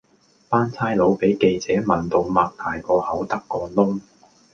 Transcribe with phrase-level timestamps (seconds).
[0.49, 4.01] 班差佬比記者問到擘大個口得個窿